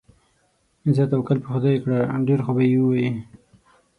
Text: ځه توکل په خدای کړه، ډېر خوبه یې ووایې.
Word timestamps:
ځه 0.95 1.03
توکل 1.11 1.37
په 1.43 1.49
خدای 1.53 1.75
کړه، 1.83 1.97
ډېر 2.27 2.39
خوبه 2.45 2.63
یې 2.69 2.77
ووایې. 2.79 3.11